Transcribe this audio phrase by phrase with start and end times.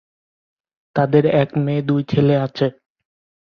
[0.95, 2.67] তাদের এক মেয়ে ও দুই ছেলে আছে।